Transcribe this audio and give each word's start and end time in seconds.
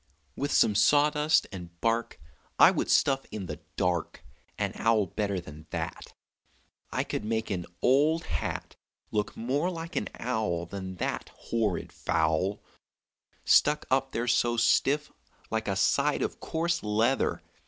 "With 0.35 0.51
some 0.51 0.73
sawdust 0.73 1.45
and 1.51 1.79
bark 1.79 2.19
I 2.57 2.71
would 2.71 2.89
stuff 2.89 3.27
in 3.29 3.45
the 3.45 3.59
dark 3.75 4.25
An 4.57 4.71
owl 4.73 5.05
better 5.05 5.39
than 5.39 5.67
that; 5.69 6.15
I 6.89 7.03
could 7.03 7.23
make 7.23 7.51
an 7.51 7.67
old 7.83 8.23
hat 8.23 8.75
Look 9.11 9.37
more 9.37 9.69
like 9.69 9.95
an 9.95 10.09
owl 10.17 10.65
Than 10.65 10.95
that 10.95 11.29
horrid 11.35 11.93
fowl, 11.93 12.63
Stuck 13.45 13.85
up 13.91 14.11
there 14.11 14.27
so 14.27 14.57
stiff 14.57 15.11
like 15.51 15.67
a 15.67 15.75
side 15.75 16.23
of 16.23 16.39
coarse 16.39 16.81
leather. 16.81 17.43